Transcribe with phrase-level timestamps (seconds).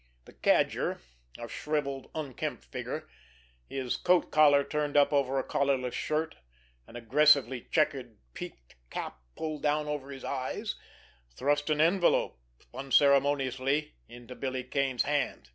[0.25, 0.99] The Cadger,
[1.37, 3.07] a shrivelled, unkempt figure,
[3.69, 6.37] his coat collar turned up over a collarless shirt,
[6.87, 10.73] an aggressively checkered peak cap pulled far down over his eyes,
[11.35, 12.39] thrust an envelope
[12.73, 15.49] unceremoniously into Billy Kane's hand.